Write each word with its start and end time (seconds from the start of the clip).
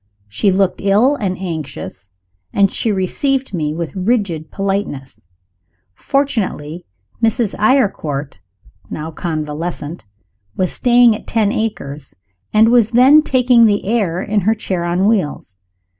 She 0.27 0.51
looked 0.51 0.81
ill 0.81 1.15
and 1.15 1.37
anxious, 1.37 2.09
and 2.51 2.71
she 2.71 2.91
received 2.91 3.53
me 3.53 3.71
with 3.75 3.95
rigid 3.95 4.49
politeness. 4.49 5.21
Fortunately, 5.93 6.87
Mrs. 7.23 7.53
Eyrecourt 7.59 8.39
(now 8.89 9.11
convalescent) 9.11 10.03
was 10.57 10.71
staying 10.71 11.15
at 11.15 11.27
Ten 11.27 11.51
Acres, 11.51 12.15
and 12.51 12.69
was 12.69 12.89
then 12.89 13.21
taking 13.21 13.67
the 13.67 13.85
air 13.85 14.19
in 14.23 14.39
her 14.39 14.55
chair 14.55 14.83
on 14.85 15.05
wheels. 15.07 15.59